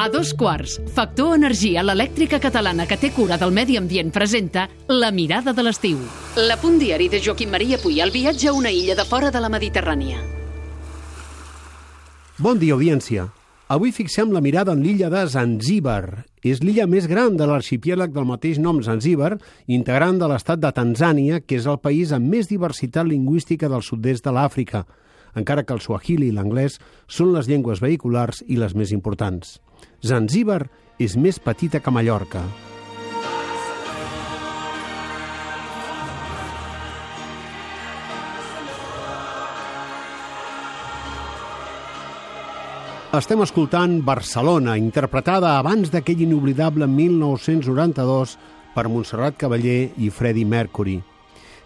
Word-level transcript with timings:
A 0.00 0.08
dos 0.08 0.32
quarts, 0.32 0.76
Factor 0.94 1.34
Energia, 1.34 1.82
l'elèctrica 1.82 2.38
catalana 2.38 2.84
que 2.86 2.96
té 2.96 3.08
cura 3.10 3.34
del 3.36 3.50
medi 3.50 3.74
ambient, 3.76 4.12
presenta 4.14 4.68
La 4.86 5.10
mirada 5.10 5.50
de 5.52 5.64
l'estiu. 5.66 5.98
La 6.38 6.54
punt 6.62 6.76
diari 6.78 7.08
de 7.10 7.18
Joaquim 7.18 7.50
Maria 7.50 7.80
Puy, 7.82 7.98
el 8.00 8.12
viatge 8.14 8.46
a 8.46 8.52
una 8.54 8.70
illa 8.70 8.94
de 8.94 9.04
fora 9.04 9.32
de 9.34 9.42
la 9.42 9.50
Mediterrània. 9.50 10.20
Bon 12.38 12.60
dia, 12.62 12.76
audiència. 12.78 13.26
Avui 13.68 13.90
fixem 13.90 14.30
la 14.30 14.40
mirada 14.40 14.72
en 14.72 14.86
l'illa 14.86 15.10
de 15.10 15.24
Zanzíbar. 15.26 16.24
És 16.46 16.62
l'illa 16.62 16.86
més 16.86 17.10
gran 17.10 17.34
de 17.36 17.50
l'arxipièlag 17.50 18.14
del 18.14 18.30
mateix 18.30 18.62
nom 18.62 18.78
Zanzíbar, 18.86 19.34
integrant 19.66 20.22
de 20.22 20.30
l'estat 20.30 20.62
de 20.62 20.70
Tanzània, 20.70 21.42
que 21.42 21.58
és 21.58 21.66
el 21.66 21.82
país 21.82 22.14
amb 22.14 22.30
més 22.30 22.46
diversitat 22.46 23.10
lingüística 23.10 23.66
del 23.66 23.82
sud-est 23.82 24.24
de 24.24 24.32
l'Àfrica, 24.38 24.86
encara 25.34 25.64
que 25.64 25.74
el 25.76 25.82
suahili 25.84 26.28
i 26.28 26.36
l'anglès 26.36 26.78
són 27.06 27.34
les 27.34 27.48
llengües 27.50 27.82
vehiculars 27.84 28.44
i 28.46 28.56
les 28.56 28.74
més 28.74 28.92
importants. 28.92 29.58
Zanzíbar 30.04 30.64
és 30.98 31.16
més 31.16 31.38
petita 31.38 31.80
que 31.80 31.92
Mallorca. 31.94 32.42
Estem 43.18 43.40
escoltant 43.40 44.02
Barcelona, 44.04 44.74
interpretada 44.76 45.54
abans 45.56 45.88
d'aquell 45.88 46.26
inoblidable 46.26 46.86
1992 46.86 48.34
per 48.74 48.84
Montserrat 48.92 49.38
Cavaller 49.40 49.94
i 49.96 50.10
Freddie 50.12 50.44
Mercury. 50.44 50.98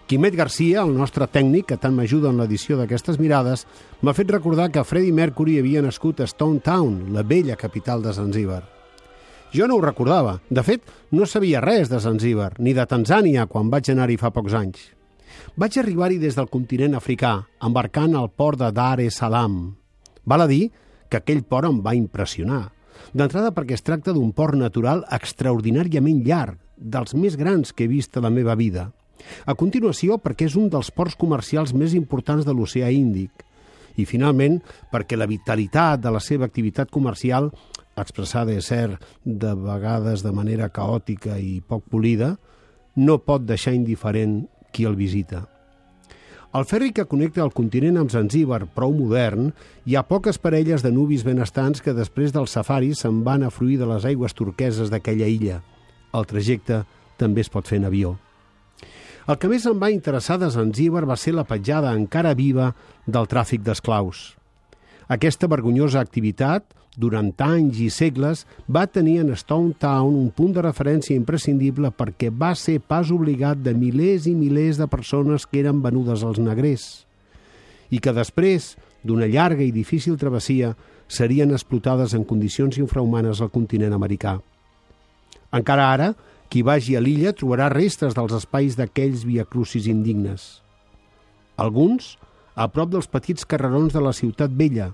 Quimet 0.06 0.34
Garcia, 0.36 0.82
el 0.82 0.92
nostre 0.98 1.28
tècnic, 1.30 1.68
que 1.70 1.78
tant 1.80 1.94
m'ajuda 1.96 2.32
en 2.32 2.40
l'edició 2.42 2.76
d'aquestes 2.76 3.18
mirades, 3.22 3.64
m'ha 4.02 4.12
fet 4.16 4.30
recordar 4.34 4.68
que 4.74 4.84
Freddie 4.84 5.14
Mercury 5.14 5.58
havia 5.60 5.82
nascut 5.84 6.20
a 6.20 6.26
Stone 6.28 6.60
Town, 6.60 7.12
la 7.14 7.22
vella 7.22 7.56
capital 7.56 8.02
de 8.02 8.12
Zanzíbar. 8.12 8.62
Jo 9.52 9.68
no 9.68 9.76
ho 9.76 9.84
recordava. 9.84 10.38
De 10.50 10.64
fet, 10.64 10.82
no 11.12 11.26
sabia 11.28 11.60
res 11.60 11.88
de 11.92 12.00
Zanzíbar, 12.00 12.54
ni 12.58 12.74
de 12.74 12.86
Tanzània, 12.88 13.46
quan 13.46 13.70
vaig 13.70 13.90
anar-hi 13.92 14.18
fa 14.20 14.32
pocs 14.34 14.56
anys. 14.58 14.84
Vaig 15.56 15.76
arribar-hi 15.78 16.18
des 16.20 16.36
del 16.36 16.48
continent 16.48 16.96
africà, 16.98 17.34
embarcant 17.60 18.16
al 18.16 18.30
port 18.30 18.58
de 18.60 18.70
Dar 18.72 18.98
es 19.00 19.20
Salaam. 19.20 19.76
Val 20.24 20.44
a 20.44 20.48
dir 20.48 20.70
que 21.08 21.20
aquell 21.20 21.44
port 21.44 21.68
em 21.68 21.82
va 21.84 21.94
impressionar. 21.96 22.70
D'entrada 23.12 23.52
perquè 23.52 23.76
es 23.76 23.84
tracta 23.84 24.12
d'un 24.16 24.32
port 24.32 24.56
natural 24.56 25.04
extraordinàriament 25.12 26.24
llarg, 26.24 26.58
dels 26.76 27.14
més 27.14 27.36
grans 27.36 27.72
que 27.72 27.84
he 27.84 27.92
vist 27.92 28.16
a 28.16 28.24
la 28.24 28.32
meva 28.32 28.56
vida. 28.56 28.90
A 29.46 29.54
continuació, 29.58 30.18
perquè 30.22 30.48
és 30.48 30.56
un 30.58 30.68
dels 30.72 30.90
ports 30.94 31.16
comercials 31.18 31.74
més 31.74 31.96
importants 31.98 32.46
de 32.46 32.54
l'oceà 32.54 32.90
Índic. 32.92 33.44
I, 33.96 34.06
finalment, 34.08 34.60
perquè 34.92 35.18
la 35.18 35.28
vitalitat 35.28 36.00
de 36.00 36.12
la 36.14 36.20
seva 36.20 36.48
activitat 36.48 36.90
comercial, 36.90 37.50
expressada, 37.98 38.54
és 38.56 38.70
cert, 38.72 39.02
de 39.24 39.52
vegades 39.58 40.24
de 40.24 40.32
manera 40.32 40.70
caòtica 40.72 41.36
i 41.38 41.60
poc 41.60 41.84
polida, 41.92 42.36
no 42.96 43.18
pot 43.20 43.44
deixar 43.44 43.74
indiferent 43.76 44.46
qui 44.72 44.88
el 44.88 44.96
visita. 44.96 45.44
Al 46.52 46.66
ferri 46.68 46.90
que 46.92 47.06
connecta 47.08 47.40
el 47.40 47.54
continent 47.56 47.96
amb 47.96 48.12
Zanzíbar, 48.12 48.66
prou 48.76 48.92
modern, 48.92 49.54
hi 49.88 49.96
ha 49.96 50.04
poques 50.04 50.36
parelles 50.36 50.84
de 50.84 50.90
nubis 50.92 51.24
benestants 51.24 51.80
que 51.80 51.94
després 51.96 52.34
del 52.34 52.44
safari 52.44 52.92
se'n 52.92 53.22
van 53.24 53.46
a 53.46 53.48
fruir 53.50 53.78
de 53.80 53.88
les 53.88 54.04
aigües 54.04 54.36
turqueses 54.36 54.92
d'aquella 54.92 55.30
illa. 55.32 55.62
El 56.12 56.28
trajecte 56.28 56.82
també 57.16 57.40
es 57.40 57.48
pot 57.48 57.64
fer 57.64 57.80
en 57.80 57.88
avió. 57.88 58.18
El 59.30 59.38
que 59.38 59.48
més 59.50 59.64
em 59.70 59.78
va 59.78 59.92
interessar 59.94 60.38
de 60.42 60.50
Zanzíbar 60.50 61.04
va 61.06 61.16
ser 61.16 61.34
la 61.36 61.46
petjada 61.46 61.92
encara 61.94 62.34
viva 62.34 62.72
del 63.06 63.28
tràfic 63.30 63.62
d'esclaus. 63.62 64.32
Aquesta 65.12 65.46
vergonyosa 65.50 66.00
activitat, 66.02 66.64
durant 66.98 67.30
anys 67.44 67.78
i 67.80 67.88
segles, 67.90 68.42
va 68.68 68.86
tenir 68.86 69.20
en 69.22 69.30
Stone 69.38 69.76
Town 69.80 70.16
un 70.18 70.32
punt 70.34 70.56
de 70.56 70.64
referència 70.64 71.16
imprescindible 71.16 71.92
perquè 71.94 72.32
va 72.34 72.52
ser 72.58 72.80
pas 72.80 73.14
obligat 73.14 73.62
de 73.62 73.76
milers 73.78 74.26
i 74.26 74.34
milers 74.34 74.80
de 74.82 74.90
persones 74.90 75.46
que 75.46 75.62
eren 75.62 75.80
venudes 75.84 76.26
als 76.26 76.42
negrers 76.42 77.06
i 77.92 78.00
que 78.00 78.14
després, 78.16 78.72
d'una 79.04 79.28
llarga 79.28 79.62
i 79.62 79.72
difícil 79.72 80.16
travessia, 80.16 80.72
serien 81.12 81.52
explotades 81.52 82.14
en 82.16 82.24
condicions 82.24 82.78
infrahumanes 82.80 83.42
al 83.44 83.50
continent 83.52 83.92
americà. 83.92 84.38
Encara 85.52 85.90
ara, 85.92 86.06
qui 86.52 86.60
vagi 86.60 86.98
a 86.98 87.00
l'illa 87.00 87.30
trobarà 87.32 87.70
restes 87.72 88.12
dels 88.12 88.34
espais 88.36 88.74
d'aquells 88.76 89.22
viacrucis 89.24 89.86
indignes. 89.88 90.60
Alguns, 91.56 92.18
a 92.52 92.66
prop 92.68 92.90
dels 92.92 93.08
petits 93.08 93.48
carrerons 93.48 93.94
de 93.96 94.02
la 94.04 94.12
ciutat 94.12 94.52
vella, 94.52 94.90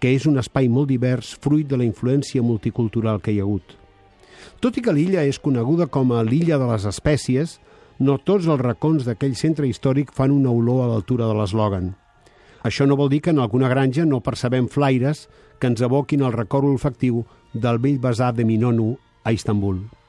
que 0.00 0.14
és 0.16 0.24
un 0.24 0.40
espai 0.40 0.70
molt 0.72 0.88
divers 0.88 1.34
fruit 1.44 1.68
de 1.68 1.76
la 1.76 1.84
influència 1.84 2.40
multicultural 2.40 3.20
que 3.20 3.34
hi 3.34 3.42
ha 3.42 3.44
hagut. 3.44 3.76
Tot 4.64 4.80
i 4.80 4.86
que 4.86 4.96
l'illa 4.96 5.26
és 5.28 5.42
coneguda 5.44 5.90
com 5.92 6.16
a 6.16 6.24
l'illa 6.24 6.56
de 6.56 6.72
les 6.72 6.88
espècies, 6.88 7.58
no 8.00 8.16
tots 8.16 8.48
els 8.48 8.64
racons 8.64 9.04
d'aquell 9.04 9.36
centre 9.36 9.68
històric 9.68 10.16
fan 10.16 10.32
una 10.32 10.48
olor 10.48 10.86
a 10.86 10.90
l'altura 10.94 11.28
de 11.28 11.36
l'eslògan. 11.36 11.92
Això 12.64 12.88
no 12.88 12.96
vol 12.96 13.12
dir 13.12 13.20
que 13.20 13.36
en 13.36 13.44
alguna 13.44 13.68
granja 13.68 14.08
no 14.08 14.24
percebem 14.24 14.72
flaires 14.72 15.26
que 15.60 15.68
ens 15.68 15.84
evoquin 15.84 16.24
el 16.24 16.32
record 16.32 16.72
olfactiu 16.72 17.26
del 17.52 17.84
vell 17.84 18.00
basar 18.00 18.32
de 18.32 18.48
Minonu 18.48 18.94
a 19.24 19.36
Istanbul. 19.36 19.99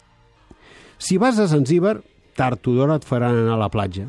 Si 1.01 1.17
vas 1.17 1.39
a 1.39 1.47
Zanzíbar, 1.47 2.03
tard 2.37 2.67
o 2.69 2.75
d'hora 2.77 2.99
et 2.99 3.05
faran 3.09 3.33
anar 3.33 3.55
a 3.55 3.61
la 3.63 3.69
platja. 3.73 4.03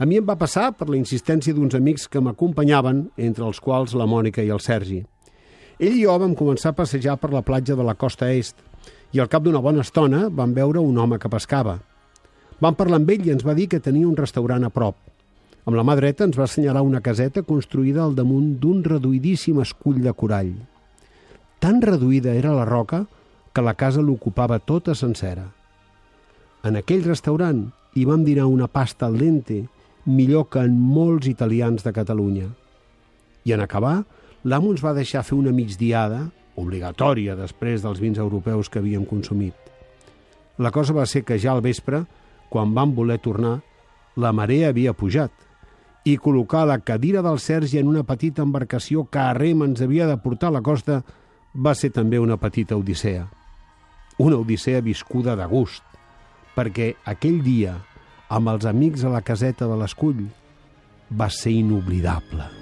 A 0.00 0.06
mi 0.08 0.16
em 0.16 0.24
va 0.24 0.38
passar 0.40 0.70
per 0.72 0.86
la 0.88 0.96
insistència 0.96 1.52
d'uns 1.52 1.76
amics 1.76 2.06
que 2.08 2.22
m'acompanyaven, 2.24 3.02
entre 3.20 3.44
els 3.44 3.60
quals 3.60 3.92
la 3.92 4.06
Mònica 4.08 4.40
i 4.40 4.48
el 4.48 4.62
Sergi. 4.64 5.02
Ell 5.76 5.98
i 5.98 6.06
jo 6.06 6.16
vam 6.16 6.32
començar 6.32 6.72
a 6.72 6.78
passejar 6.80 7.18
per 7.20 7.34
la 7.36 7.44
platja 7.44 7.76
de 7.76 7.84
la 7.84 7.98
costa 8.00 8.32
est 8.32 8.56
i 9.12 9.20
al 9.20 9.28
cap 9.28 9.44
d'una 9.44 9.60
bona 9.60 9.84
estona 9.84 10.24
vam 10.32 10.56
veure 10.56 10.80
un 10.80 10.96
home 10.96 11.20
que 11.20 11.28
pescava. 11.28 11.76
Vam 12.64 12.80
parlar 12.80 13.02
amb 13.02 13.12
ell 13.12 13.28
i 13.28 13.36
ens 13.36 13.44
va 13.44 13.52
dir 13.52 13.68
que 13.68 13.84
tenia 13.84 14.08
un 14.08 14.16
restaurant 14.16 14.64
a 14.64 14.72
prop. 14.72 14.96
Amb 15.68 15.76
la 15.76 15.84
mà 15.84 16.00
dreta 16.00 16.24
ens 16.24 16.40
va 16.40 16.48
assenyalar 16.48 16.80
una 16.80 17.04
caseta 17.04 17.44
construïda 17.44 18.06
al 18.06 18.16
damunt 18.16 18.54
d'un 18.56 18.80
reduïdíssim 18.88 19.60
escull 19.60 20.00
de 20.00 20.16
corall. 20.16 20.54
Tan 21.60 21.84
reduïda 21.84 22.32
era 22.32 22.56
la 22.56 22.64
roca 22.64 23.04
que 23.52 23.60
la 23.60 23.76
casa 23.76 24.00
l'ocupava 24.00 24.58
tota 24.58 24.96
sencera. 24.96 25.52
En 26.62 26.78
aquell 26.78 27.02
restaurant 27.02 27.64
hi 27.98 28.04
vam 28.06 28.22
dinar 28.22 28.46
una 28.46 28.68
pasta 28.70 29.08
al 29.08 29.18
dente 29.18 29.64
millor 30.06 30.46
que 30.50 30.62
en 30.62 30.76
molts 30.78 31.26
italians 31.26 31.82
de 31.82 31.92
Catalunya. 31.92 32.48
I 33.44 33.54
en 33.56 33.64
acabar, 33.64 34.04
l'amo 34.44 34.70
ens 34.70 34.82
va 34.84 34.94
deixar 34.94 35.24
fer 35.26 35.34
una 35.38 35.50
migdiada, 35.54 36.28
obligatòria 36.54 37.34
després 37.34 37.82
dels 37.82 37.98
vins 37.98 38.18
europeus 38.18 38.70
que 38.70 38.78
havíem 38.78 39.04
consumit. 39.08 39.54
La 40.58 40.70
cosa 40.70 40.94
va 40.94 41.06
ser 41.06 41.24
que 41.26 41.38
ja 41.38 41.50
al 41.52 41.62
vespre, 41.64 42.04
quan 42.48 42.74
vam 42.76 42.94
voler 42.94 43.18
tornar, 43.18 43.58
la 44.14 44.32
marea 44.32 44.68
havia 44.70 44.92
pujat 44.92 45.32
i 46.04 46.16
col·locar 46.18 46.64
la 46.66 46.80
cadira 46.82 47.22
del 47.22 47.38
Sergi 47.38 47.78
en 47.78 47.88
una 47.88 48.02
petita 48.02 48.42
embarcació 48.42 49.06
que 49.10 49.20
a 49.22 49.32
rem 49.34 49.62
ens 49.62 49.82
havia 49.82 50.06
de 50.06 50.18
portar 50.18 50.50
a 50.50 50.58
la 50.58 50.62
costa 50.62 51.00
va 51.54 51.74
ser 51.78 51.92
també 51.94 52.18
una 52.18 52.36
petita 52.42 52.76
odissea. 52.76 53.26
Una 54.18 54.36
odissea 54.36 54.82
viscuda 54.82 55.36
de 55.38 55.46
gust, 55.46 55.82
perquè 56.56 56.92
aquell 57.08 57.40
dia, 57.44 57.76
amb 58.32 58.52
els 58.52 58.66
amics 58.68 59.04
a 59.04 59.12
la 59.12 59.22
caseta 59.24 59.68
de 59.68 59.78
l'escull, 59.80 60.26
va 61.12 61.28
ser 61.32 61.52
inoblidable. 61.52 62.61